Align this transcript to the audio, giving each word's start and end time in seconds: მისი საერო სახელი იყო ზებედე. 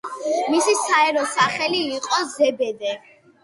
მისი 0.53 0.73
საერო 0.79 1.27
სახელი 1.35 1.85
იყო 2.01 2.25
ზებედე. 2.35 2.99